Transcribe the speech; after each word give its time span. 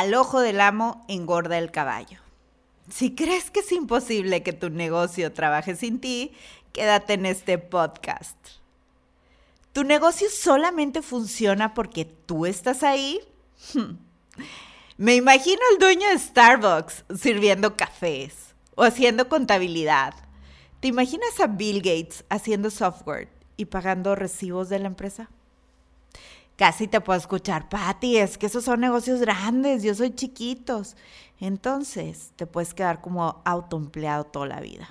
al 0.00 0.14
ojo 0.14 0.40
del 0.40 0.62
amo 0.62 1.04
engorda 1.08 1.58
el 1.58 1.70
caballo. 1.70 2.20
Si 2.90 3.14
crees 3.14 3.50
que 3.50 3.60
es 3.60 3.70
imposible 3.70 4.42
que 4.42 4.54
tu 4.54 4.70
negocio 4.70 5.30
trabaje 5.34 5.76
sin 5.76 6.00
ti, 6.00 6.32
quédate 6.72 7.12
en 7.12 7.26
este 7.26 7.58
podcast. 7.58 8.38
¿Tu 9.74 9.84
negocio 9.84 10.28
solamente 10.30 11.02
funciona 11.02 11.74
porque 11.74 12.06
tú 12.06 12.46
estás 12.46 12.82
ahí? 12.82 13.20
Me 14.96 15.16
imagino 15.16 15.60
al 15.70 15.78
dueño 15.78 16.08
de 16.08 16.18
Starbucks 16.18 17.04
sirviendo 17.18 17.76
cafés 17.76 18.54
o 18.76 18.84
haciendo 18.84 19.28
contabilidad. 19.28 20.14
¿Te 20.80 20.88
imaginas 20.88 21.38
a 21.40 21.46
Bill 21.46 21.82
Gates 21.82 22.24
haciendo 22.30 22.70
software 22.70 23.28
y 23.58 23.66
pagando 23.66 24.14
recibos 24.14 24.70
de 24.70 24.78
la 24.78 24.86
empresa? 24.86 25.28
Casi 26.60 26.88
te 26.88 27.00
puedo 27.00 27.18
escuchar, 27.18 27.70
Patty, 27.70 28.18
es 28.18 28.36
que 28.36 28.44
esos 28.44 28.64
son 28.64 28.80
negocios 28.80 29.18
grandes, 29.20 29.82
yo 29.82 29.94
soy 29.94 30.14
chiquitos. 30.14 30.94
Entonces 31.38 32.32
te 32.36 32.46
puedes 32.46 32.74
quedar 32.74 33.00
como 33.00 33.40
autoempleado 33.46 34.24
toda 34.24 34.46
la 34.46 34.60
vida. 34.60 34.90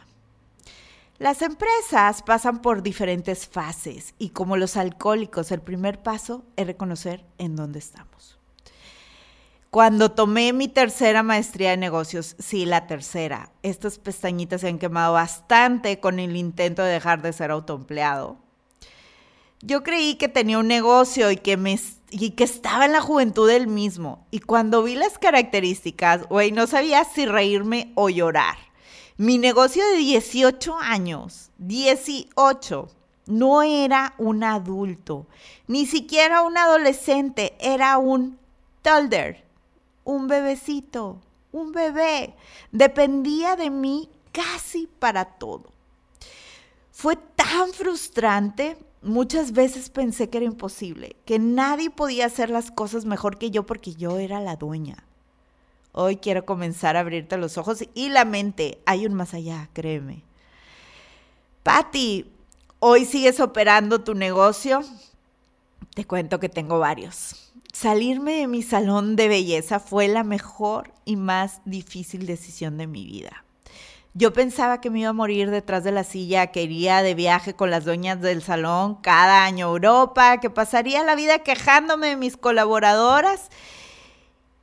Las 1.20 1.44
empresas 1.44 2.24
pasan 2.24 2.64
por 2.64 2.82
diferentes 2.82 3.48
fases 3.48 4.16
y 4.18 4.30
como 4.30 4.58
los 4.58 4.78
alcohólicos, 4.78 5.52
el 5.52 5.62
primer 5.62 6.02
paso 6.02 6.44
es 6.56 6.66
reconocer 6.66 7.24
en 7.38 7.56
dónde 7.56 7.78
estamos. 7.78 8.40
Cuando 9.70 10.10
tomé 10.10 10.54
mi 10.54 10.70
tercera 10.70 11.22
maestría 11.22 11.70
de 11.70 11.78
negocios, 11.78 12.36
sí, 12.40 12.66
la 12.66 12.88
tercera, 12.88 13.52
estas 13.62 14.00
pestañitas 14.00 14.62
se 14.62 14.70
han 14.70 14.80
quemado 14.80 15.14
bastante 15.14 16.00
con 16.00 16.18
el 16.18 16.36
intento 16.36 16.82
de 16.82 16.94
dejar 16.94 17.22
de 17.22 17.32
ser 17.32 17.52
autoempleado. 17.52 18.49
Yo 19.62 19.84
creí 19.84 20.16
que 20.16 20.30
tenía 20.30 20.58
un 20.58 20.68
negocio 20.68 21.32
y 21.32 21.38
que, 21.38 21.58
me, 21.58 21.80
y 22.12 22.32
que 22.32 22.46
estaba 22.46 22.86
en 22.86 22.94
la 22.94 23.02
juventud 23.02 23.48
del 23.48 23.68
mismo. 23.68 24.26
Y 24.32 24.40
cuando 24.40 24.84
vi 24.84 24.96
las 24.96 25.18
características, 25.18 26.28
güey, 26.30 26.52
no 26.52 26.66
sabía 26.66 27.04
si 27.04 27.26
reírme 27.26 27.92
o 27.96 28.10
llorar. 28.10 28.58
Mi 29.18 29.38
negocio 29.38 29.86
de 29.92 29.98
18 29.98 30.78
años, 30.78 31.52
18, 31.58 32.90
no 33.26 33.62
era 33.62 34.14
un 34.18 34.46
adulto, 34.46 35.28
ni 35.68 35.86
siquiera 35.86 36.42
un 36.42 36.58
adolescente, 36.58 37.54
era 37.60 37.98
un 37.98 38.40
toddler, 38.82 39.44
un 40.06 40.28
bebecito, 40.28 41.22
un 41.52 41.74
bebé. 41.74 42.34
Dependía 42.72 43.58
de 43.58 43.70
mí 43.70 44.10
casi 44.32 44.88
para 44.88 45.26
todo. 45.26 45.72
Fue 46.92 47.16
tan 47.36 47.72
frustrante. 47.74 48.78
Muchas 49.02 49.54
veces 49.54 49.90
pensé 49.90 50.30
que 50.30 50.40
era 50.40 50.46
imposible, 50.46 51.16
que 51.26 51.40
nadie 51.40 51.90
podía 51.90 52.26
hacer 52.26 52.50
las 52.50 52.70
cosas 52.70 53.06
mejor 53.06 53.38
que 53.38 53.50
yo 53.50 53.66
porque 53.66 53.96
yo 53.96 54.18
era 54.18 54.42
la 54.42 54.58
dueña. 54.58 55.06
Hoy 55.94 56.18
quiero 56.18 56.46
comenzar 56.46 56.98
a 56.98 57.00
abrirte 57.00 57.38
los 57.38 57.58
ojos 57.58 57.84
y 57.94 58.10
la 58.10 58.26
mente. 58.26 58.80
Hay 58.86 59.06
un 59.06 59.14
más 59.14 59.34
allá, 59.34 59.70
créeme. 59.74 60.24
Patti, 61.64 62.30
¿hoy 62.80 63.06
sigues 63.06 63.40
operando 63.40 64.02
tu 64.04 64.16
negocio? 64.16 64.82
Te 65.96 66.06
cuento 66.06 66.40
que 66.40 66.50
tengo 66.50 66.80
varios. 66.80 67.52
Salirme 67.72 68.34
de 68.34 68.48
mi 68.48 68.64
salón 68.64 69.16
de 69.16 69.30
belleza 69.30 69.80
fue 69.80 70.10
la 70.10 70.24
mejor 70.24 70.92
y 71.06 71.16
más 71.16 71.62
difícil 71.64 72.26
decisión 72.26 72.78
de 72.78 72.88
mi 72.88 73.06
vida. 73.06 73.46
Yo 74.16 74.34
pensaba 74.34 74.82
que 74.82 74.90
me 74.90 75.02
iba 75.02 75.10
a 75.10 75.14
morir 75.14 75.52
detrás 75.52 75.84
de 75.84 75.92
la 75.92 76.04
silla, 76.04 76.48
que 76.48 76.64
iría 76.64 77.04
de 77.04 77.14
viaje 77.14 77.54
con 77.54 77.70
las 77.70 77.86
dueñas 77.86 78.20
del 78.22 78.42
salón 78.42 78.96
cada 78.96 79.46
año 79.46 79.68
a 79.68 79.70
Europa, 79.70 80.40
que 80.40 80.50
pasaría 80.50 81.04
la 81.04 81.16
vida 81.16 81.40
quejándome 81.40 82.08
de 82.08 82.16
mis 82.16 82.36
colaboradoras 82.36 83.50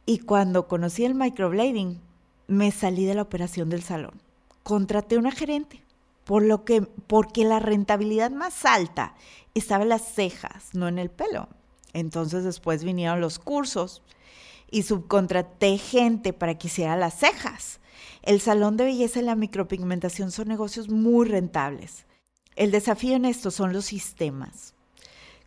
y 0.04 0.18
cuando 0.18 0.68
conocí 0.68 1.04
el 1.04 1.14
microblading, 1.14 2.00
me 2.46 2.70
salí 2.70 3.04
de 3.04 3.14
la 3.14 3.22
operación 3.22 3.68
del 3.68 3.82
salón. 3.82 4.22
Contraté 4.62 5.18
una 5.18 5.32
gerente, 5.32 5.82
por 6.24 6.42
lo 6.42 6.64
que, 6.64 6.82
porque 6.82 7.44
la 7.44 7.58
rentabilidad 7.58 8.30
más 8.30 8.64
alta 8.64 9.14
estaba 9.54 9.82
en 9.82 9.88
las 9.90 10.02
cejas, 10.02 10.70
no 10.74 10.86
en 10.86 10.98
el 10.98 11.10
pelo. 11.10 11.48
Entonces 11.92 12.44
después 12.44 12.84
vinieron 12.84 13.20
los 13.20 13.38
cursos 13.40 14.02
y 14.70 14.82
subcontraté 14.82 15.78
gente 15.78 16.32
para 16.32 16.56
que 16.56 16.66
hiciera 16.68 16.96
las 16.96 17.18
cejas. 17.18 17.80
El 18.22 18.40
salón 18.40 18.76
de 18.76 18.84
belleza 18.84 19.20
y 19.20 19.22
la 19.22 19.36
micropigmentación 19.36 20.30
son 20.32 20.48
negocios 20.48 20.88
muy 20.88 21.28
rentables. 21.28 22.06
El 22.56 22.70
desafío 22.70 23.14
en 23.14 23.24
esto 23.24 23.50
son 23.50 23.72
los 23.72 23.84
sistemas. 23.84 24.74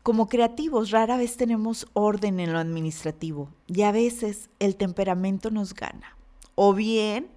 Como 0.03 0.29
creativos 0.29 0.91
rara 0.91 1.17
vez 1.17 1.35
tenemos 1.35 1.87
orden 1.93 2.39
en 2.39 2.53
lo 2.53 2.59
administrativo 2.59 3.49
y 3.67 3.81
a 3.81 3.91
veces 3.91 4.49
el 4.59 4.75
temperamento 4.75 5.51
nos 5.51 5.73
gana. 5.73 6.15
O 6.55 6.73
bien 6.73 7.29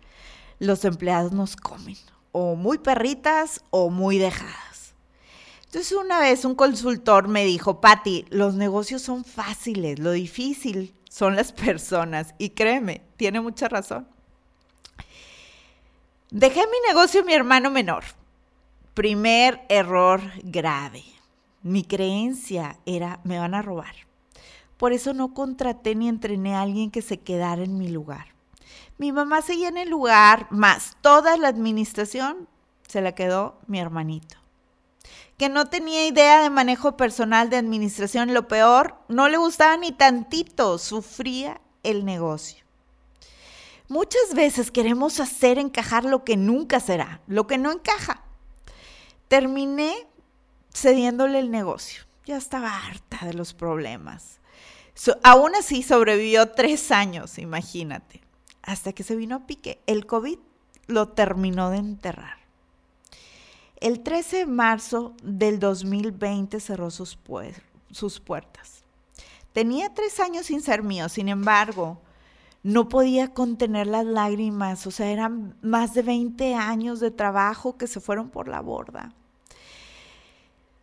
los 0.58 0.84
empleados 0.84 1.32
nos 1.32 1.56
comen, 1.56 1.96
o 2.30 2.54
muy 2.54 2.78
perritas 2.78 3.64
o 3.70 3.90
muy 3.90 4.18
dejadas. 4.18 4.94
Entonces 5.64 5.92
una 5.92 6.20
vez 6.20 6.44
un 6.44 6.54
consultor 6.54 7.26
me 7.26 7.44
dijo, 7.44 7.80
Patti, 7.80 8.26
los 8.30 8.54
negocios 8.54 9.02
son 9.02 9.24
fáciles, 9.24 9.98
lo 9.98 10.12
difícil 10.12 10.94
son 11.12 11.36
las 11.36 11.52
personas. 11.52 12.34
Y 12.38 12.50
créeme, 12.50 13.02
tiene 13.16 13.40
mucha 13.40 13.68
razón. 13.68 14.08
Dejé 16.30 16.60
mi 16.60 16.88
negocio 16.88 17.22
mi 17.22 17.34
hermano 17.34 17.70
menor. 17.70 18.04
Primer 18.94 19.60
error 19.68 20.22
grave. 20.42 21.04
Mi 21.62 21.84
creencia 21.84 22.78
era, 22.86 23.20
me 23.24 23.38
van 23.38 23.54
a 23.54 23.60
robar. 23.60 23.94
Por 24.78 24.92
eso 24.94 25.12
no 25.12 25.34
contraté 25.34 25.94
ni 25.94 26.08
entrené 26.08 26.56
a 26.56 26.62
alguien 26.62 26.90
que 26.90 27.02
se 27.02 27.20
quedara 27.20 27.62
en 27.62 27.76
mi 27.76 27.88
lugar. 27.88 28.28
Mi 28.96 29.12
mamá 29.12 29.42
seguía 29.42 29.68
en 29.68 29.76
el 29.76 29.90
lugar, 29.90 30.46
más 30.50 30.96
toda 31.02 31.36
la 31.36 31.48
administración 31.48 32.48
se 32.88 33.02
la 33.02 33.12
quedó 33.12 33.58
mi 33.66 33.78
hermanito. 33.78 34.41
Que 35.42 35.48
no 35.48 35.66
tenía 35.66 36.06
idea 36.06 36.40
de 36.40 36.50
manejo 36.50 36.96
personal 36.96 37.50
de 37.50 37.56
administración, 37.56 38.32
lo 38.32 38.46
peor, 38.46 38.94
no 39.08 39.28
le 39.28 39.38
gustaba 39.38 39.76
ni 39.76 39.90
tantito, 39.90 40.78
sufría 40.78 41.60
el 41.82 42.04
negocio. 42.04 42.64
Muchas 43.88 44.34
veces 44.36 44.70
queremos 44.70 45.18
hacer 45.18 45.58
encajar 45.58 46.04
lo 46.04 46.22
que 46.22 46.36
nunca 46.36 46.78
será, 46.78 47.22
lo 47.26 47.48
que 47.48 47.58
no 47.58 47.72
encaja. 47.72 48.22
Terminé 49.26 50.06
cediéndole 50.72 51.40
el 51.40 51.50
negocio. 51.50 52.04
Ya 52.24 52.36
estaba 52.36 52.76
harta 52.76 53.26
de 53.26 53.34
los 53.34 53.52
problemas. 53.52 54.38
aún 55.24 55.56
así 55.56 55.82
sobrevivió 55.82 56.50
tres 56.50 56.92
años, 56.92 57.38
imagínate, 57.38 58.20
hasta 58.62 58.92
que 58.92 59.02
se 59.02 59.16
vino 59.16 59.34
a 59.34 59.46
pique. 59.48 59.82
El 59.88 60.06
COVID 60.06 60.38
lo 60.86 61.08
terminó 61.08 61.70
de 61.70 61.78
enterrar. 61.78 62.41
El 63.82 63.98
13 63.98 64.36
de 64.36 64.46
marzo 64.46 65.16
del 65.24 65.58
2020 65.58 66.60
cerró 66.60 66.92
sus, 66.92 67.18
sus 67.90 68.20
puertas. 68.20 68.84
Tenía 69.52 69.92
tres 69.92 70.20
años 70.20 70.46
sin 70.46 70.60
ser 70.60 70.84
mío, 70.84 71.08
sin 71.08 71.28
embargo, 71.28 72.00
no 72.62 72.88
podía 72.88 73.34
contener 73.34 73.88
las 73.88 74.06
lágrimas, 74.06 74.86
o 74.86 74.92
sea, 74.92 75.10
eran 75.10 75.56
más 75.62 75.94
de 75.94 76.02
20 76.02 76.54
años 76.54 77.00
de 77.00 77.10
trabajo 77.10 77.76
que 77.76 77.88
se 77.88 77.98
fueron 77.98 78.30
por 78.30 78.46
la 78.46 78.60
borda. 78.60 79.16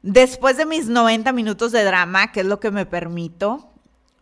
Después 0.01 0.57
de 0.57 0.65
mis 0.65 0.87
90 0.87 1.31
minutos 1.31 1.71
de 1.71 1.85
drama, 1.85 2.33
que 2.33 2.41
es 2.41 2.45
lo 2.45 2.59
que 2.59 2.69
me 2.69 2.85
permito, 2.85 3.69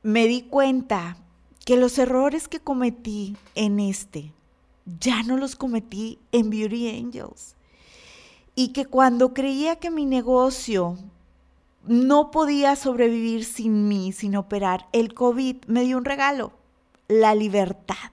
me 0.04 0.28
di 0.28 0.44
cuenta 0.44 1.18
que 1.66 1.78
los 1.78 1.98
errores 1.98 2.48
que 2.48 2.60
cometí 2.60 3.38
en 3.56 3.80
este 3.80 4.34
ya 5.00 5.24
no 5.24 5.36
los 5.36 5.56
cometí 5.56 6.20
en 6.32 6.52
Beauty 6.52 6.90
Angels. 6.96 7.57
Y 8.60 8.70
que 8.70 8.88
cuando 8.88 9.36
creía 9.36 9.76
que 9.76 9.92
mi 9.92 10.08
negocio 10.08 10.98
no 11.86 12.32
podía 12.32 12.76
sobrevivir 12.76 13.46
sin 13.46 13.88
mí, 13.88 14.12
sin 14.12 14.36
operar, 14.36 14.88
el 14.94 15.14
COVID 15.14 15.58
me 15.68 15.84
dio 15.84 15.96
un 15.96 16.06
regalo, 16.06 16.52
la 17.08 17.36
libertad. 17.36 18.10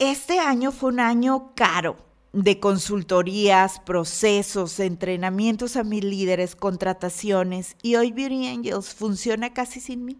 Este 0.00 0.40
año 0.40 0.72
fue 0.72 0.90
un 0.90 0.98
año 0.98 1.52
caro 1.54 1.94
de 2.32 2.58
consultorías, 2.58 3.78
procesos, 3.78 4.80
entrenamientos 4.80 5.76
a 5.76 5.84
mis 5.84 6.02
líderes, 6.02 6.56
contrataciones 6.56 7.76
y 7.80 7.94
hoy 7.94 8.10
Beauty 8.10 8.48
Angels 8.48 8.92
funciona 8.92 9.54
casi 9.54 9.78
sin 9.78 10.04
mí. 10.04 10.16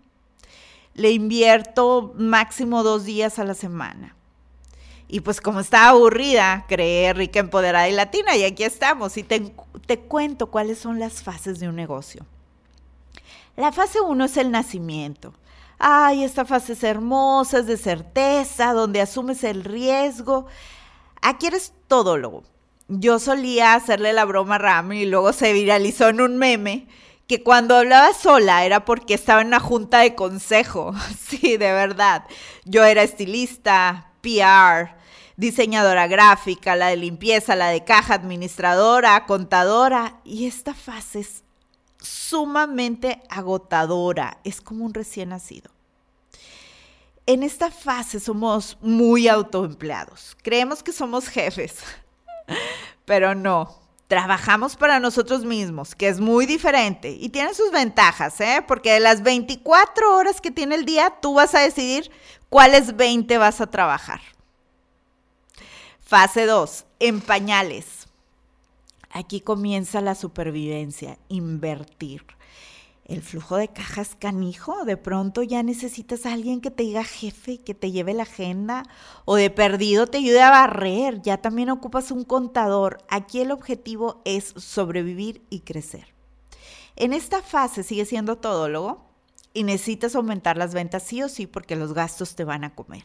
Le 0.95 1.11
invierto 1.11 2.15
máximo 2.17 2.85
dos 2.85 3.05
días 3.05 3.41
a 3.41 3.45
la 3.45 3.55
semana. 3.55 4.15
Y 5.09 5.21
pues 5.21 5.41
como 5.41 5.61
estaba 5.61 5.89
aburrida, 5.89 6.65
creé 6.69 7.13
Rica 7.13 7.41
Empoderada 7.41 7.89
y 7.89 7.93
Latina 7.93 8.37
y 8.37 8.45
aquí 8.45 8.65
estamos 8.65 9.17
y 9.17 9.23
te, 9.23 9.55
te 9.87 10.01
cuento 10.01 10.51
cuáles 10.51 10.79
son 10.79 10.99
las 10.99 11.23
fases 11.23 11.61
de 11.61 11.69
un 11.69 11.77
negocio. 11.77 12.27
La 13.57 13.71
fase 13.71 14.01
uno 14.01 14.25
es 14.25 14.37
el 14.37 14.51
nacimiento. 14.51 15.35
Ay, 15.79 16.25
esta 16.25 16.45
fase 16.45 16.73
es 16.73 16.83
hermosa, 16.83 17.59
es 17.59 17.67
de 17.67 17.77
certeza, 17.77 18.73
donde 18.73 19.01
asumes 19.01 19.45
el 19.45 19.65
riesgo 19.65 20.47
aquí 21.25 21.47
eres 21.47 21.73
todólogo. 21.89 22.45
Yo 22.89 23.19
solía 23.19 23.75
hacerle 23.75 24.13
la 24.13 24.27
broma 24.27 24.57
a 24.57 24.59
Rami 24.59 25.01
y 25.01 25.07
luego 25.07 25.33
se 25.33 25.53
viralizó 25.53 26.11
en 26.11 26.21
un 26.21 26.37
meme 26.37 26.87
que 27.27 27.43
cuando 27.43 27.77
hablaba 27.77 28.13
sola 28.13 28.65
era 28.67 28.85
porque 28.85 29.15
estaba 29.15 29.41
en 29.41 29.49
una 29.49 29.61
junta 29.61 30.01
de 30.01 30.15
consejo. 30.15 30.93
Sí, 31.27 31.57
de 31.57 31.73
verdad. 31.73 32.27
Yo 32.65 32.85
era 32.85 33.03
estilista, 33.03 34.13
PR, 34.25 34.97
diseñadora 35.37 36.07
gráfica, 36.07 36.75
la 36.75 36.89
de 36.89 36.97
limpieza, 36.97 37.55
la 37.55 37.69
de 37.69 37.85
caja, 37.85 38.15
administradora, 38.15 39.27
contadora. 39.27 40.21
Y 40.25 40.47
esta 40.47 40.73
fase 40.75 41.21
es 41.21 41.45
sumamente 42.01 43.23
agotadora. 43.29 44.39
Es 44.45 44.61
como 44.61 44.85
un 44.85 44.95
recién 44.95 45.29
nacido. 45.29 45.71
En 47.27 47.43
esta 47.43 47.71
fase 47.71 48.21
somos 48.21 48.79
muy 48.81 49.29
autoempleados. 49.29 50.37
Creemos 50.43 50.83
que 50.83 50.93
somos 50.93 51.29
jefes, 51.29 51.77
pero 53.05 53.35
no 53.35 53.84
trabajamos 54.09 54.77
para 54.77 55.01
nosotros 55.01 55.45
mismos, 55.45 55.95
que 55.95 56.09
es 56.09 56.21
muy 56.21 56.47
diferente 56.47 57.11
y 57.11 57.31
tiene 57.31 57.55
sus 57.55 57.71
ventajas, 57.71 58.41
¿eh? 58.41 58.63
porque 58.67 58.93
de 58.93 59.01
las 59.01 59.23
24 59.23 60.17
horas 60.17 60.41
que 60.41 60.51
tiene 60.51 60.75
el 60.75 60.85
día, 60.85 61.15
tú 61.21 61.35
vas 61.35 61.55
a 61.55 61.61
decidir 61.61 62.11
cuáles 62.49 62.97
20 62.97 63.39
vas 63.39 63.61
a 63.61 63.67
trabajar. 63.67 64.21
Fase 66.01 66.47
2, 66.47 66.85
en 67.01 67.21
pañales. 67.21 68.07
Aquí 69.11 69.41
comienza 69.41 70.01
la 70.01 70.15
supervivencia, 70.15 71.19
invertir 71.29 72.25
el 73.05 73.21
flujo 73.21 73.57
de 73.57 73.69
caja 73.69 74.01
es 74.01 74.15
canijo. 74.15 74.85
De 74.85 74.97
pronto 74.97 75.43
ya 75.43 75.63
necesitas 75.63 76.25
a 76.25 76.33
alguien 76.33 76.61
que 76.61 76.71
te 76.71 76.85
diga 76.85 77.05
jefe, 77.05 77.59
que 77.59 77.75
te 77.75 77.91
lleve 77.91 78.15
la 78.15 78.23
agenda 78.23 78.85
o 79.27 79.37
de 79.37 79.51
perdido 79.51 80.07
te 80.07 80.19
ayude 80.19 80.41
a 80.41 80.51
barrer. 80.51 81.21
Ya 81.23 81.39
también 81.39 81.71
ocupas 81.71 82.11
un 82.11 82.25
contador. 82.25 82.99
Aquí 83.09 83.41
el 83.41 83.51
objetivo 83.51 84.23
es 84.25 84.55
sobrevivir 84.57 85.43
y 85.51 85.61
crecer. 85.61 86.15
En 86.97 87.13
esta 87.13 87.43
fase 87.43 87.83
sigue 87.83 88.07
siendo 88.07 88.37
todólogo 88.37 89.05
y 89.53 89.65
necesitas 89.65 90.15
aumentar 90.15 90.57
las 90.57 90.73
ventas 90.73 91.03
sí 91.03 91.23
o 91.23 91.29
sí 91.29 91.47
porque 91.47 91.77
los 91.77 91.93
gastos 91.93 92.35
te 92.35 92.45
van 92.45 92.65
a 92.65 92.75
comer. 92.75 93.05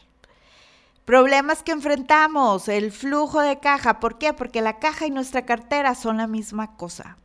Problemas 1.04 1.64
que 1.64 1.72
enfrentamos, 1.72 2.68
el 2.68 2.92
flujo 2.92 3.42
de 3.42 3.60
caja. 3.60 4.00
¿Por 4.00 4.18
qué? 4.18 4.32
Porque 4.32 4.62
la 4.62 4.80
caja 4.80 5.08
y 5.08 5.12
nuestra 5.12 5.44
cartera 5.46 5.96
son 5.96 6.18
la 6.18 6.28
misma 6.28 6.78
cosa. 6.78 7.18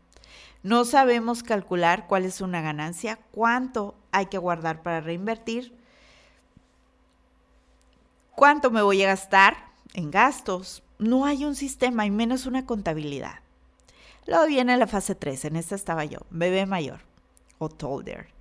No 0.65 0.87
sabemos 0.87 1.43
calcular 1.43 2.07
cuál 2.07 2.25
es 2.25 2.41
una 2.41 2.63
ganancia, 2.63 3.19
cuánto 3.33 3.95
hay 4.13 4.27
que 4.27 4.39
guardar 4.39 4.83
para 4.83 5.03
reinvertir, 5.03 5.77
cuánto 8.35 8.71
me 8.71 8.81
voy 8.81 9.03
a 9.03 9.09
gastar 9.09 9.57
en 9.93 10.11
gastos. 10.11 10.83
No 10.99 11.27
hay 11.27 11.45
un 11.45 11.55
sistema 11.55 12.07
y 12.07 12.11
menos 12.11 12.47
una 12.47 12.65
contabilidad. 12.65 13.41
Luego 14.27 14.47
viene 14.47 14.79
la 14.79 14.87
fase 14.87 15.15
3, 15.15 15.45
en 15.45 15.57
esta 15.57 15.75
estaba 15.75 16.07
yo, 16.07 16.21
bebé 16.31 16.65
mayor 16.65 17.01
o 17.59 17.69
tolder. 17.69 18.34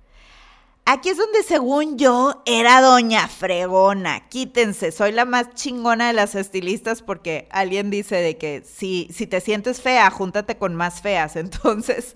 Aquí 0.86 1.08
es 1.08 1.16
donde 1.16 1.42
según 1.42 1.96
yo 1.96 2.42
era 2.44 2.82
doña 2.82 3.26
fregona. 3.26 4.28
Quítense, 4.28 4.92
soy 4.92 5.12
la 5.12 5.24
más 5.24 5.54
chingona 5.54 6.08
de 6.08 6.12
las 6.12 6.34
estilistas 6.34 7.00
porque 7.00 7.48
alguien 7.50 7.88
dice 7.88 8.16
de 8.16 8.36
que 8.36 8.62
si, 8.66 9.08
si 9.10 9.26
te 9.26 9.40
sientes 9.40 9.80
fea, 9.80 10.10
júntate 10.10 10.58
con 10.58 10.74
más 10.74 11.00
feas. 11.00 11.36
Entonces, 11.36 12.12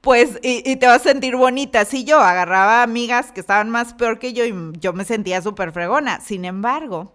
pues, 0.00 0.38
y, 0.42 0.62
y 0.64 0.76
te 0.76 0.86
vas 0.86 1.02
a 1.02 1.10
sentir 1.10 1.36
bonita. 1.36 1.84
Si 1.84 2.04
yo 2.04 2.18
agarraba 2.18 2.82
amigas 2.82 3.32
que 3.32 3.40
estaban 3.40 3.68
más 3.68 3.92
peor 3.92 4.18
que 4.18 4.32
yo 4.32 4.46
y 4.46 4.54
yo 4.80 4.94
me 4.94 5.04
sentía 5.04 5.42
súper 5.42 5.72
fregona. 5.72 6.22
Sin 6.22 6.46
embargo, 6.46 7.12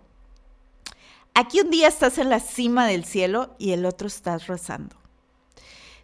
aquí 1.34 1.62
un 1.62 1.72
día 1.72 1.88
estás 1.88 2.20
en 2.20 2.30
la 2.30 2.40
cima 2.40 2.86
del 2.86 3.06
cielo 3.06 3.56
y 3.58 3.72
el 3.72 3.88
otro 3.88 4.08
estás 4.08 4.46
rezando. 4.46 4.96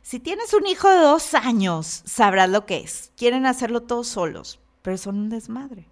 Si 0.01 0.19
tienes 0.19 0.55
un 0.55 0.65
hijo 0.65 0.89
de 0.89 0.97
dos 0.97 1.35
años, 1.35 2.01
sabrás 2.05 2.50
lo 2.50 2.65
que 2.65 2.77
es. 2.77 3.11
Quieren 3.15 3.45
hacerlo 3.45 3.83
todos 3.83 4.07
solos 4.07 4.59
pero 4.88 4.98
son 4.98 5.18
un 5.18 5.28
desmadre. 5.28 5.86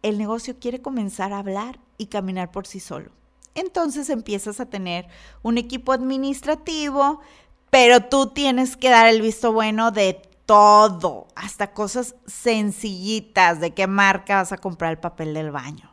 El 0.00 0.16
negocio 0.16 0.58
quiere 0.58 0.80
comenzar 0.80 1.34
a 1.34 1.40
hablar 1.40 1.78
y 1.98 2.06
caminar 2.06 2.50
por 2.50 2.66
sí 2.66 2.80
solo. 2.80 3.10
Entonces 3.54 4.08
empiezas 4.08 4.60
a 4.60 4.70
tener 4.70 5.08
un 5.42 5.58
equipo 5.58 5.92
administrativo, 5.92 7.20
pero 7.68 8.06
tú 8.06 8.28
tienes 8.28 8.78
que 8.78 8.88
dar 8.88 9.08
el 9.08 9.20
visto 9.20 9.52
bueno 9.52 9.90
de 9.90 10.22
todo, 10.46 11.26
hasta 11.34 11.74
cosas 11.74 12.14
sencillitas, 12.24 13.60
de 13.60 13.74
qué 13.74 13.86
marca 13.86 14.36
vas 14.36 14.52
a 14.52 14.56
comprar 14.56 14.92
el 14.92 14.98
papel 14.98 15.34
del 15.34 15.50
baño. 15.50 15.90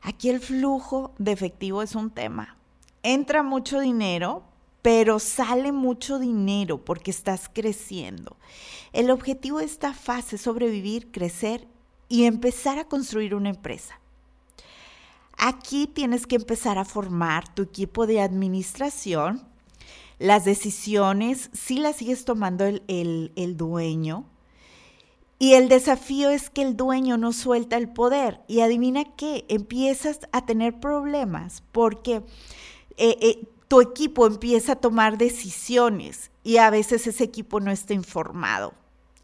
Aquí 0.00 0.30
el 0.30 0.40
flujo 0.40 1.12
de 1.18 1.32
efectivo 1.32 1.82
es 1.82 1.94
un 1.94 2.08
tema. 2.08 2.56
Entra 3.02 3.42
mucho 3.42 3.78
dinero, 3.78 4.42
pero 4.82 5.18
sale 5.18 5.72
mucho 5.72 6.18
dinero 6.18 6.84
porque 6.84 7.10
estás 7.10 7.50
creciendo. 7.52 8.36
El 8.92 9.10
objetivo 9.10 9.58
de 9.58 9.66
esta 9.66 9.92
fase 9.92 10.36
es 10.36 10.42
sobrevivir, 10.42 11.10
crecer 11.10 11.66
y 12.08 12.24
empezar 12.24 12.78
a 12.78 12.88
construir 12.88 13.34
una 13.34 13.50
empresa. 13.50 14.00
Aquí 15.36 15.86
tienes 15.86 16.26
que 16.26 16.36
empezar 16.36 16.76
a 16.76 16.84
formar 16.84 17.54
tu 17.54 17.62
equipo 17.62 18.06
de 18.06 18.20
administración. 18.20 19.42
Las 20.18 20.44
decisiones 20.44 21.48
sí 21.54 21.78
las 21.78 21.96
sigues 21.96 22.26
tomando 22.26 22.66
el, 22.66 22.82
el, 22.88 23.56
dueño. 23.56 24.26
Y 25.38 25.54
el 25.54 25.70
desafío 25.70 26.28
es 26.28 26.50
que 26.50 26.60
el 26.60 26.76
dueño 26.76 27.16
no 27.16 27.32
suelta 27.32 27.78
el 27.78 27.88
poder. 27.88 28.42
Y 28.48 28.60
adivina 28.60 29.04
qué, 29.16 29.46
empiezas 29.48 30.20
a 30.32 30.44
tener 30.44 30.78
problemas 30.78 31.62
porque 31.72 32.16
eh, 32.98 33.16
eh, 33.22 33.48
tu 33.70 33.80
equipo 33.80 34.26
empieza 34.26 34.72
a 34.72 34.76
tomar 34.76 35.16
decisiones 35.16 36.32
y 36.42 36.56
a 36.56 36.70
veces 36.70 37.06
ese 37.06 37.22
equipo 37.22 37.60
no 37.60 37.70
está 37.70 37.94
informado 37.94 38.74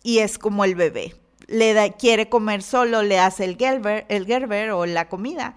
y 0.04 0.18
es 0.18 0.38
como 0.38 0.64
el 0.64 0.76
bebé. 0.76 1.16
Le 1.48 1.94
quiere 1.98 2.28
comer 2.28 2.62
solo, 2.62 3.02
le 3.02 3.18
hace 3.18 3.44
el 3.44 3.56
Gerber, 3.56 4.06
el 4.08 4.24
Gerber 4.24 4.70
o 4.70 4.86
la 4.86 5.08
comida 5.08 5.56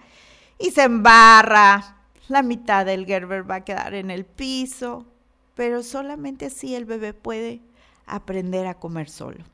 y 0.58 0.72
se 0.72 0.82
embarra. 0.82 1.98
La 2.26 2.42
mitad 2.42 2.84
del 2.84 3.06
Gerber 3.06 3.48
va 3.48 3.56
a 3.56 3.64
quedar 3.64 3.94
en 3.94 4.10
el 4.10 4.24
piso, 4.24 5.06
pero 5.54 5.84
solamente 5.84 6.46
así 6.46 6.74
el 6.74 6.84
bebé 6.84 7.14
puede 7.14 7.60
aprender 8.06 8.66
a 8.66 8.74
comer 8.74 9.08
solo. 9.08 9.44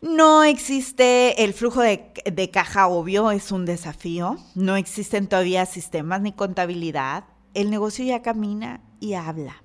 No 0.00 0.44
existe 0.44 1.44
el 1.44 1.52
flujo 1.52 1.82
de, 1.82 2.50
caja 2.50 2.86
obvio, 2.86 3.30
es 3.30 3.52
un 3.52 3.66
desafío. 3.66 4.38
No 4.54 4.76
existen 4.76 5.26
todavía 5.26 5.66
sistemas 5.66 6.22
ni 6.22 6.32
contabilidad 6.32 7.24
el 7.54 7.70
negocio 7.70 8.04
ya 8.04 8.22
camina 8.22 8.80
y 9.00 9.14
habla. 9.14 9.62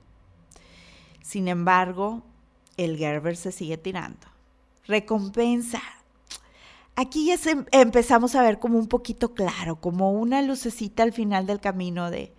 Sin 1.21 1.47
embargo, 1.47 2.23
el 2.77 2.97
Gerber 2.97 3.35
se 3.35 3.51
sigue 3.51 3.77
tirando. 3.77 4.27
Recompensa. 4.85 5.81
Aquí 6.95 7.27
ya 7.27 7.35
empezamos 7.71 8.35
a 8.35 8.41
ver 8.41 8.59
como 8.59 8.77
un 8.77 8.87
poquito 8.87 9.33
claro, 9.33 9.79
como 9.79 10.11
una 10.11 10.41
lucecita 10.41 11.03
al 11.03 11.13
final 11.13 11.45
del 11.45 11.59
camino 11.59 12.11
de, 12.11 12.33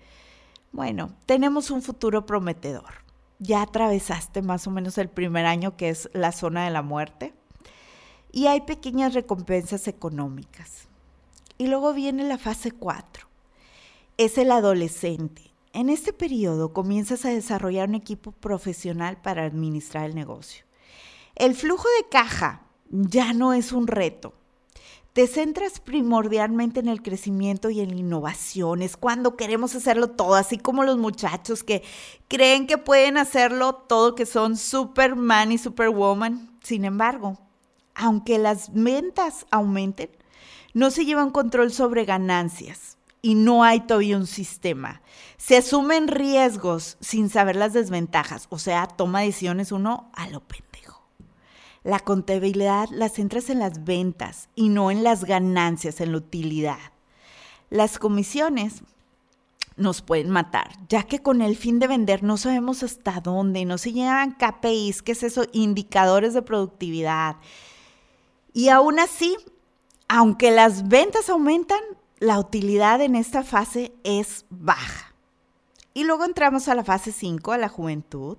bueno, 0.73 1.15
tenemos 1.27 1.71
un 1.71 1.83
futuro 1.83 2.27
prometedor. 2.27 3.05
Ya 3.39 3.63
atravesaste 3.63 4.43
más 4.43 4.67
o 4.67 4.71
menos 4.71 4.99
el 4.99 5.09
primer 5.09 5.47
año 5.47 5.77
que 5.77 5.89
es 5.89 6.11
la 6.13 6.33
zona 6.33 6.65
de 6.65 6.71
la 6.71 6.83
muerte 6.83 7.33
y 8.33 8.47
hay 8.49 8.61
pequeñas 8.63 9.15
recompensas 9.15 9.89
económicas. 9.89 10.89
Y 11.57 11.67
luego 11.69 11.95
viene 11.95 12.25
la 12.25 12.37
fase 12.37 12.71
4 12.71 13.30
es 14.21 14.37
el 14.37 14.51
adolescente. 14.51 15.55
En 15.73 15.89
este 15.89 16.13
periodo 16.13 16.75
comienzas 16.75 17.25
a 17.25 17.31
desarrollar 17.31 17.89
un 17.89 17.95
equipo 17.95 18.33
profesional 18.33 19.19
para 19.23 19.47
administrar 19.47 20.05
el 20.05 20.15
negocio. 20.15 20.67
El 21.37 21.55
flujo 21.55 21.89
de 21.89 22.09
caja 22.11 22.67
ya 22.91 23.33
no 23.33 23.55
es 23.55 23.73
un 23.73 23.87
reto. 23.87 24.35
Te 25.15 25.27
centras 25.27 25.81
primordialmente 25.81 26.81
en 26.81 26.89
el 26.89 27.01
crecimiento 27.01 27.71
y 27.71 27.81
en 27.81 27.93
la 27.93 27.97
innovación. 27.97 28.83
Es 28.83 28.99
cuando 28.99 29.37
queremos 29.37 29.75
hacerlo 29.75 30.11
todo, 30.11 30.35
así 30.35 30.59
como 30.59 30.85
los 30.85 30.99
muchachos 30.99 31.65
que 31.65 31.83
creen 32.29 32.67
que 32.67 32.77
pueden 32.77 33.17
hacerlo 33.17 33.73
todo, 33.73 34.15
que 34.15 34.27
son 34.27 34.59
Superman 34.59 35.51
y 35.51 35.57
Superwoman. 35.57 36.59
Sin 36.63 36.85
embargo, 36.85 37.39
aunque 37.95 38.39
las 38.39 38.71
ventas 38.75 39.47
aumenten, 39.51 40.11
no 40.75 40.91
se 40.91 41.07
lleva 41.07 41.25
un 41.25 41.31
control 41.31 41.73
sobre 41.73 42.05
ganancias 42.05 42.99
y 43.23 43.35
no 43.35 43.65
hay 43.65 43.81
todavía 43.81 44.17
un 44.17 44.27
sistema. 44.27 45.03
Se 45.37 45.57
asumen 45.57 46.09
riesgos 46.09 46.97
sin 47.01 47.29
saber 47.29 47.57
las 47.57 47.73
desventajas, 47.73 48.47
o 48.51 48.59
sea, 48.59 48.87
toma 48.87 49.21
decisiones 49.21 49.73
uno 49.73 50.11
a 50.15 50.29
lo 50.29 50.41
pendejo. 50.41 51.03
La 51.83 51.99
contabilidad 51.99 52.89
la 52.91 53.09
centras 53.09 53.49
en 53.49 53.59
las 53.59 53.85
ventas 53.85 54.49
y 54.55 54.69
no 54.69 54.91
en 54.91 55.03
las 55.03 55.25
ganancias, 55.25 56.01
en 56.01 56.13
la 56.13 56.19
utilidad. 56.19 56.79
Las 57.71 57.99
comisiones 57.99 58.83
nos 59.77 60.03
pueden 60.03 60.29
matar, 60.29 60.73
ya 60.89 61.05
que 61.05 61.21
con 61.21 61.41
el 61.41 61.57
fin 61.57 61.79
de 61.79 61.87
vender 61.87 62.23
no 62.23 62.37
sabemos 62.37 62.83
hasta 62.83 63.21
dónde, 63.21 63.65
no 63.65 63.79
se 63.79 63.93
llegan 63.93 64.33
KPIs, 64.33 65.03
¿qué 65.03 65.13
es 65.13 65.23
eso? 65.23 65.47
Indicadores 65.53 66.35
de 66.35 66.43
productividad. 66.43 67.37
Y 68.53 68.69
aún 68.69 68.99
así, 68.99 69.37
aunque 70.07 70.51
las 70.51 70.89
ventas 70.89 71.31
aumentan, 71.31 71.81
la 72.21 72.39
utilidad 72.39 73.01
en 73.01 73.17
esta 73.17 73.43
fase 73.43 73.93
es 74.05 74.45
baja. 74.51 75.15
Y 75.95 76.05
luego 76.05 76.25
entramos 76.25 76.69
a 76.69 76.75
la 76.75 76.85
fase 76.85 77.13
5, 77.13 77.53
a 77.53 77.59
la 77.59 77.69
juventud, 77.69 78.37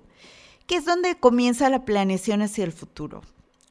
que 0.66 0.76
es 0.76 0.84
donde 0.84 1.18
comienza 1.18 1.68
la 1.68 1.84
planeación 1.84 2.42
hacia 2.42 2.64
el 2.64 2.72
futuro. 2.72 3.22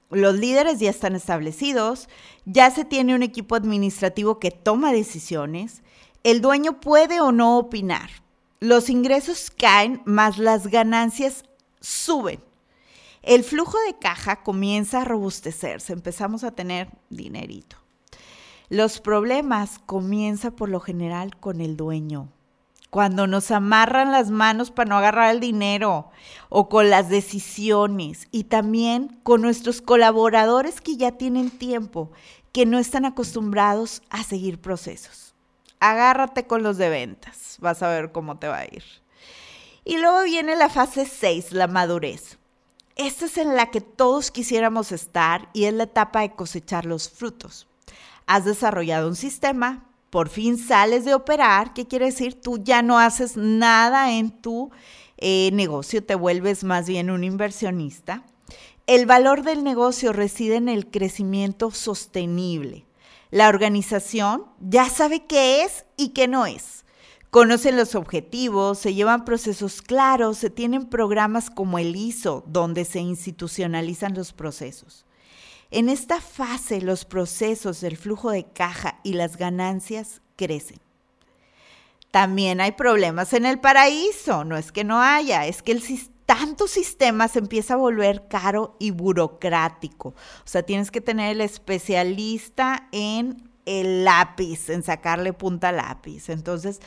Los 0.09 0.35
líderes 0.35 0.79
ya 0.79 0.89
están 0.89 1.15
establecidos, 1.15 2.09
ya 2.45 2.69
se 2.69 2.83
tiene 2.83 3.15
un 3.15 3.23
equipo 3.23 3.55
administrativo 3.55 4.39
que 4.39 4.51
toma 4.51 4.91
decisiones, 4.91 5.81
el 6.23 6.41
dueño 6.41 6.81
puede 6.81 7.21
o 7.21 7.31
no 7.31 7.57
opinar, 7.57 8.09
los 8.59 8.89
ingresos 8.89 9.49
caen 9.49 10.01
más 10.05 10.37
las 10.37 10.67
ganancias 10.67 11.45
suben. 11.79 12.43
El 13.23 13.43
flujo 13.43 13.77
de 13.87 13.97
caja 13.97 14.43
comienza 14.43 15.01
a 15.01 15.05
robustecerse, 15.05 15.93
empezamos 15.93 16.43
a 16.43 16.51
tener 16.51 16.89
dinerito. 17.09 17.80
Los 18.71 19.01
problemas 19.01 19.79
comienzan 19.85 20.53
por 20.53 20.69
lo 20.69 20.79
general 20.79 21.35
con 21.35 21.59
el 21.59 21.75
dueño, 21.75 22.29
cuando 22.89 23.27
nos 23.27 23.51
amarran 23.51 24.13
las 24.13 24.29
manos 24.29 24.71
para 24.71 24.87
no 24.87 24.97
agarrar 24.97 25.31
el 25.31 25.41
dinero 25.41 26.09
o 26.47 26.69
con 26.69 26.89
las 26.89 27.09
decisiones 27.09 28.29
y 28.31 28.45
también 28.45 29.19
con 29.23 29.41
nuestros 29.41 29.81
colaboradores 29.81 30.79
que 30.79 30.95
ya 30.95 31.11
tienen 31.11 31.51
tiempo, 31.51 32.13
que 32.53 32.65
no 32.65 32.79
están 32.79 33.03
acostumbrados 33.03 34.03
a 34.09 34.23
seguir 34.23 34.61
procesos. 34.61 35.35
Agárrate 35.81 36.47
con 36.47 36.63
los 36.63 36.77
de 36.77 36.87
ventas, 36.87 37.57
vas 37.59 37.83
a 37.83 37.89
ver 37.89 38.13
cómo 38.13 38.39
te 38.39 38.47
va 38.47 38.59
a 38.59 38.65
ir. 38.67 38.85
Y 39.83 39.97
luego 39.97 40.23
viene 40.23 40.55
la 40.55 40.69
fase 40.69 41.05
6, 41.05 41.51
la 41.51 41.67
madurez. 41.67 42.37
Esta 42.95 43.25
es 43.25 43.37
en 43.37 43.57
la 43.57 43.69
que 43.69 43.81
todos 43.81 44.31
quisiéramos 44.31 44.93
estar 44.93 45.49
y 45.51 45.65
es 45.65 45.73
la 45.73 45.83
etapa 45.83 46.21
de 46.21 46.35
cosechar 46.35 46.85
los 46.85 47.09
frutos. 47.09 47.67
Has 48.25 48.45
desarrollado 48.45 49.07
un 49.07 49.15
sistema, 49.15 49.85
por 50.09 50.29
fin 50.29 50.57
sales 50.57 51.05
de 51.05 51.13
operar, 51.13 51.73
¿qué 51.73 51.87
quiere 51.87 52.05
decir? 52.05 52.39
Tú 52.39 52.59
ya 52.61 52.81
no 52.81 52.99
haces 52.99 53.37
nada 53.37 54.11
en 54.11 54.29
tu 54.29 54.71
eh, 55.17 55.49
negocio, 55.53 56.03
te 56.03 56.15
vuelves 56.15 56.63
más 56.63 56.87
bien 56.87 57.09
un 57.09 57.23
inversionista. 57.23 58.23
El 58.87 59.05
valor 59.05 59.43
del 59.43 59.63
negocio 59.63 60.11
reside 60.11 60.55
en 60.55 60.67
el 60.67 60.87
crecimiento 60.91 61.71
sostenible. 61.71 62.85
La 63.29 63.47
organización 63.47 64.45
ya 64.59 64.89
sabe 64.89 65.25
qué 65.25 65.63
es 65.63 65.85
y 65.95 66.09
qué 66.09 66.27
no 66.27 66.45
es. 66.45 66.83
Conocen 67.29 67.77
los 67.77 67.95
objetivos, 67.95 68.79
se 68.79 68.93
llevan 68.93 69.23
procesos 69.23 69.81
claros, 69.81 70.37
se 70.37 70.49
tienen 70.49 70.87
programas 70.87 71.49
como 71.49 71.79
el 71.79 71.95
ISO, 71.95 72.43
donde 72.47 72.83
se 72.83 72.99
institucionalizan 72.99 74.13
los 74.13 74.33
procesos. 74.33 75.05
En 75.71 75.87
esta 75.87 76.19
fase 76.19 76.81
los 76.81 77.05
procesos 77.05 77.81
del 77.81 77.97
flujo 77.97 78.29
de 78.29 78.43
caja 78.43 78.99
y 79.03 79.13
las 79.13 79.37
ganancias 79.37 80.21
crecen. 80.35 80.79
También 82.11 82.59
hay 82.59 82.73
problemas 82.73 83.31
en 83.33 83.45
el 83.45 83.59
paraíso, 83.59 84.43
no 84.43 84.57
es 84.57 84.73
que 84.73 84.83
no 84.83 85.01
haya, 85.01 85.45
es 85.47 85.61
que 85.61 85.71
el 85.71 85.81
tanto 86.25 86.67
sistema 86.67 87.29
empieza 87.33 87.75
a 87.75 87.77
volver 87.77 88.27
caro 88.27 88.75
y 88.79 88.91
burocrático. 88.91 90.09
O 90.09 90.47
sea, 90.47 90.63
tienes 90.63 90.91
que 90.91 90.99
tener 90.99 91.31
el 91.31 91.41
especialista 91.41 92.89
en 92.91 93.49
el 93.65 94.03
lápiz, 94.03 94.69
en 94.69 94.83
sacarle 94.83 95.31
punta 95.31 95.71
lápiz. 95.71 96.29
Entonces, 96.29 96.81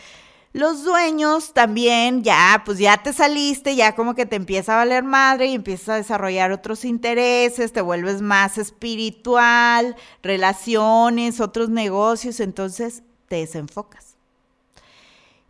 los 0.54 0.84
dueños 0.84 1.52
también, 1.52 2.22
ya, 2.22 2.62
pues 2.64 2.78
ya 2.78 3.02
te 3.02 3.12
saliste, 3.12 3.74
ya 3.74 3.96
como 3.96 4.14
que 4.14 4.24
te 4.24 4.36
empieza 4.36 4.74
a 4.74 4.76
valer 4.76 5.02
madre 5.02 5.48
y 5.48 5.54
empiezas 5.54 5.88
a 5.88 5.96
desarrollar 5.96 6.52
otros 6.52 6.84
intereses, 6.84 7.72
te 7.72 7.80
vuelves 7.80 8.22
más 8.22 8.56
espiritual, 8.56 9.96
relaciones, 10.22 11.40
otros 11.40 11.70
negocios, 11.70 12.38
entonces 12.38 13.02
te 13.26 13.36
desenfocas. 13.36 14.14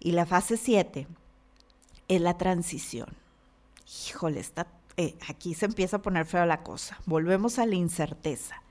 Y 0.01 0.13
la 0.13 0.25
fase 0.25 0.57
7 0.57 1.07
es 2.09 2.21
la 2.23 2.39
transición. 2.39 3.15
Híjole, 4.09 4.41
está, 4.41 4.69
eh, 4.97 5.17
aquí 5.29 5.53
se 5.53 5.67
empieza 5.67 5.99
a 5.99 6.03
poner 6.03 6.25
feo 6.25 6.47
la 6.47 6.63
cosa. 6.63 6.99
Volvemos 7.05 7.59
a 7.59 7.67
la 7.67 7.75
incerteza. 7.75 8.63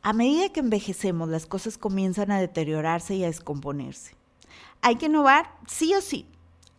A 0.00 0.14
medida 0.14 0.48
que 0.48 0.60
envejecemos, 0.60 1.28
las 1.28 1.44
cosas 1.44 1.76
comienzan 1.76 2.30
a 2.30 2.40
deteriorarse 2.40 3.14
y 3.14 3.24
a 3.24 3.26
descomponerse 3.26 4.16
hay 4.82 4.96
que 4.96 5.06
innovar 5.06 5.50
sí 5.66 5.94
o 5.94 6.00
sí. 6.00 6.26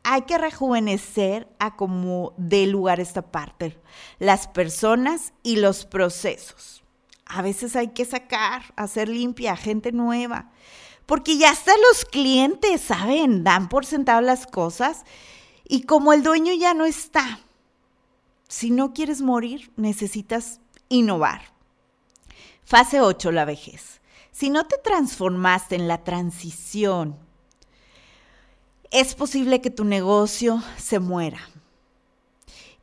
Hay 0.04 0.22
que 0.22 0.38
rejuvenecer 0.38 1.50
a 1.60 1.76
como 1.76 2.34
dé 2.38 2.66
lugar 2.68 3.00
esta 3.02 3.22
parte, 3.22 3.78
las 4.20 4.48
personas 4.48 5.34
y 5.44 5.58
los 5.58 5.86
procesos. 5.86 6.84
A 7.26 7.42
veces 7.42 7.76
hay 7.76 7.90
que 7.90 8.06
sacar, 8.06 8.64
hacer 8.78 9.10
limpia 9.10 9.58
gente 9.58 9.92
nueva, 9.92 10.50
porque 11.06 11.38
ya 11.38 11.52
hasta 11.52 11.74
los 11.90 12.06
clientes, 12.06 12.80
¿saben? 12.80 13.44
Dan 13.44 13.68
por 13.68 13.86
sentado 13.86 14.22
las 14.22 14.48
cosas 14.48 15.04
y 15.66 15.82
como 15.82 16.14
el 16.14 16.24
dueño 16.24 16.54
ya 16.54 16.74
no 16.74 16.86
está, 16.86 17.42
si 18.48 18.72
no 18.72 18.94
quieres 18.94 19.22
morir, 19.22 19.72
necesitas 19.76 20.62
innovar. 20.88 21.42
Fase 22.64 23.02
8, 23.02 23.32
la 23.32 23.44
vejez. 23.44 24.00
Si 24.32 24.50
no 24.50 24.66
te 24.68 24.78
transformaste 24.78 25.76
en 25.76 25.88
la 25.88 26.04
transición 26.04 27.18
es 28.92 29.16
posible 29.16 29.62
que 29.62 29.70
tu 29.70 29.84
negocio 29.84 30.62
se 30.78 31.00
muera 31.00 31.40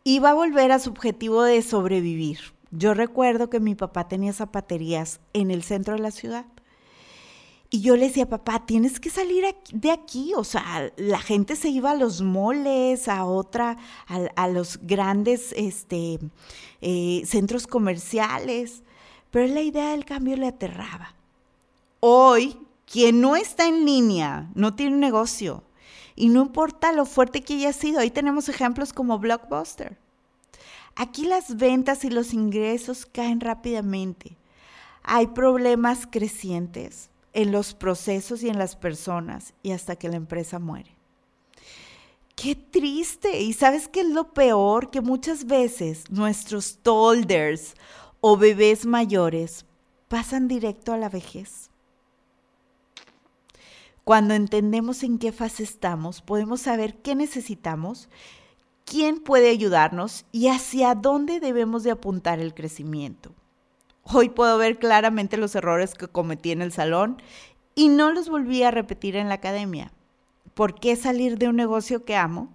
y 0.05 0.19
va 0.19 0.31
a 0.31 0.35
volver 0.35 0.71
a 0.71 0.79
su 0.79 0.91
objetivo 0.91 1.43
de 1.43 1.63
sobrevivir. 1.63 2.39
Yo 2.71 2.93
recuerdo 2.93 3.49
que 3.49 3.61
mi 3.61 3.75
papá 3.75 4.09
tenía 4.09 4.33
zapaterías 4.33 5.21
en 5.33 5.51
el 5.51 5.63
centro 5.63 5.95
de 5.95 6.01
la 6.01 6.11
ciudad. 6.11 6.45
Y 7.71 7.81
yo 7.81 7.97
le 7.97 8.07
decía, 8.07 8.29
papá, 8.29 8.67
tienes 8.67 9.01
que 9.01 9.11
salir 9.11 9.45
de 9.73 9.91
aquí. 9.91 10.33
O 10.37 10.45
sea, 10.45 10.93
la 10.97 11.19
gente 11.19 11.57
se 11.57 11.71
iba 11.71 11.93
a 11.93 11.97
los 11.97 12.21
moles, 12.21 13.09
a 13.09 13.25
otra, 13.25 13.79
a, 14.07 14.49
los 14.49 14.79
grandes 14.83 15.53
este, 15.57 16.21
eh, 16.83 17.23
centros 17.27 17.67
comerciales. 17.67 18.83
Pero 19.31 19.53
la 19.53 19.63
idea 19.63 19.93
del 19.93 20.05
cambio 20.05 20.37
le 20.37 20.49
aterraba. 20.49 21.15
Hoy, 22.01 22.59
quien 22.87 23.21
no 23.21 23.35
está 23.35 23.67
en 23.67 23.85
línea, 23.85 24.51
no 24.55 24.75
tiene 24.75 24.95
un 24.95 25.01
negocio. 25.01 25.65
Y 26.17 26.29
no 26.29 26.43
importa 26.43 26.93
lo 26.93 27.07
fuerte 27.07 27.43
que 27.43 27.55
haya 27.55 27.73
sido, 27.73 28.01
ahí 28.01 28.11
tenemos 28.11 28.49
ejemplos 28.49 28.93
como 28.93 29.19
Blockbuster. 29.19 29.99
Aquí 30.97 31.27
las 31.27 31.57
ventas 31.57 32.05
y 32.05 32.11
los 32.11 32.33
ingresos 32.33 33.05
caen 33.05 33.41
rápidamente. 33.41 34.37
Hay 35.03 35.29
problemas 35.29 36.07
crecientes 36.09 37.11
en 37.33 37.51
los 37.51 37.75
procesos 37.75 38.43
y 38.43 38.49
en 38.49 38.59
las 38.59 38.77
personas 38.77 39.55
y 39.63 39.73
hasta 39.73 39.97
que 39.97 40.09
la 40.09 40.17
empresa 40.17 40.59
muere. 40.59 40.95
Qué 42.37 42.55
triste. 42.55 43.41
Y 43.41 43.53
sabes 43.53 43.89
qué 43.89 44.01
es 44.01 44.09
lo 44.09 44.33
peor? 44.33 44.91
Que 44.91 45.01
muchas 45.01 45.47
veces 45.47 46.05
nuestros 46.11 46.79
tolders 46.79 47.75
o 48.21 48.37
bebés 48.37 48.87
mayores 48.87 49.67
pasan 50.09 50.49
directo 50.49 50.93
a 50.93 50.99
la 50.99 51.09
vejez. 51.09 51.71
Cuando 54.05 54.35
entendemos 54.35 55.03
en 55.03 55.19
qué 55.19 55.33
fase 55.33 55.63
estamos, 55.63 56.21
podemos 56.21 56.61
saber 56.61 56.97
qué 56.97 57.15
necesitamos, 57.15 58.11
quién 58.85 59.19
puede 59.19 59.49
ayudarnos 59.49 60.27
y 60.31 60.49
hacia 60.49 60.95
dónde 60.95 61.41
debemos 61.41 61.85
de 61.85 61.93
apuntar 61.93 62.39
el 62.39 62.53
crecimiento. 62.53 63.33
Hoy 64.03 64.29
puedo 64.29 64.59
ver 64.59 64.79
claramente 64.79 65.39
los 65.39 65.55
errores 65.55 65.95
que 65.95 66.09
cometí 66.09 66.51
en 66.51 66.61
el 66.61 66.71
salón 66.71 67.23
y 67.75 67.89
no 67.89 68.13
los 68.13 68.29
volví 68.29 68.63
a 68.63 68.71
repetir 68.71 69.17
en 69.17 69.31
la 69.31 69.37
academia. 69.37 69.91
¿Por 70.53 70.79
qué 70.79 70.97
salir 70.97 71.39
de 71.39 71.49
un 71.49 71.57
negocio 71.57 72.05
que 72.05 72.15
amo? 72.15 72.53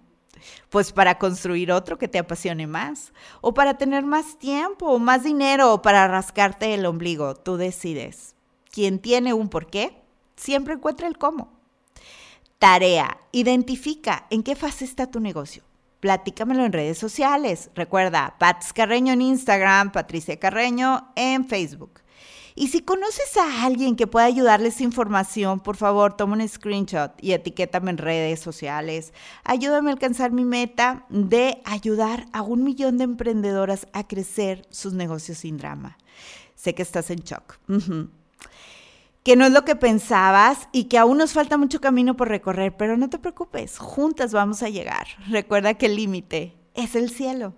Pues 0.70 0.91
para 0.91 1.18
construir 1.18 1.72
otro 1.72 1.98
que 1.98 2.08
te 2.08 2.20
apasione 2.20 2.68
más, 2.68 3.12
o 3.41 3.56
para 3.56 3.77
tener 3.77 4.06
más 4.06 4.38
tiempo, 4.38 4.86
o 4.86 5.00
más 5.00 5.24
dinero, 5.24 5.74
o 5.74 5.82
para 5.82 6.08
rascarte 6.08 6.75
el 6.75 6.86
ombligo. 6.86 7.34
Tú 7.34 7.58
decides. 7.58 8.36
¿Quién 8.72 9.00
tiene 9.00 9.34
un 9.34 9.50
porqué? 9.50 10.00
Siempre 10.39 10.74
encuentra 10.74 11.08
el 11.08 11.17
cómo. 11.17 11.60
Tarea, 12.58 13.17
identifica 13.31 14.25
en 14.29 14.43
qué 14.43 14.55
fase 14.55 14.86
está 14.86 15.08
tu 15.08 15.19
negocio. 15.19 15.63
Platícamelo 16.00 16.65
en 16.65 16.74
redes 16.74 16.98
sociales. 16.98 17.69
Recuerda, 17.75 18.36
Pats 18.39 18.74
Carreño 18.74 19.13
en 19.13 19.22
Instagram, 19.22 19.91
Patricia 19.91 20.39
Carreño 20.39 21.12
en 21.15 21.46
Facebook. 21.46 22.01
Y 22.55 22.67
si 22.67 22.81
conoces 22.81 23.38
a 23.38 23.63
alguien 23.63 23.96
que 23.96 24.08
pueda 24.08 24.25
ayudarles 24.25 24.81
información, 24.81 25.62
por 25.62 25.77
favor, 25.77 26.17
toma 26.17 26.36
un 26.36 26.48
screenshot 26.48 27.13
y 27.22 27.31
etiquétame 27.31 27.91
en 27.91 27.98
redes 27.98 28.41
sociales. 28.41 29.13
Ayúdame 29.46 29.89
a 29.89 29.93
alcanzar 29.93 30.31
mi 30.31 30.43
meta 30.43 31.05
de 31.10 31.62
ayudar 31.63 32.25
a 32.34 32.41
un 32.41 32.63
millón 32.63 32.98
de 32.98 33.05
emprendedoras 33.05 33.88
a 33.93 34.05
crecer 34.08 34.67
sus 34.69 34.93
negocios 34.93 35.39
sin 35.39 35.58
drama. 35.58 35.98
Sé 36.55 36.75
que 36.75 36.81
estás 36.81 37.10
en 37.12 37.19
shock 37.19 37.58
que 39.23 39.35
no 39.35 39.45
es 39.45 39.51
lo 39.51 39.65
que 39.65 39.75
pensabas 39.75 40.69
y 40.71 40.85
que 40.85 40.97
aún 40.97 41.17
nos 41.17 41.33
falta 41.33 41.57
mucho 41.57 41.81
camino 41.81 42.15
por 42.15 42.29
recorrer, 42.29 42.75
pero 42.77 42.97
no 42.97 43.09
te 43.09 43.19
preocupes, 43.19 43.77
juntas 43.77 44.31
vamos 44.33 44.63
a 44.63 44.69
llegar. 44.69 45.07
Recuerda 45.27 45.73
que 45.73 45.88
el 45.88 45.95
límite 45.95 46.55
es 46.73 46.95
el 46.95 47.09
cielo. 47.09 47.53